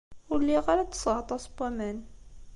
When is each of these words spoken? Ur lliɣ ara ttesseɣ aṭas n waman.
Ur 0.31 0.39
lliɣ 0.43 0.65
ara 0.69 0.87
ttesseɣ 0.87 1.15
aṭas 1.21 1.43
n 1.47 1.51
waman. 1.55 1.97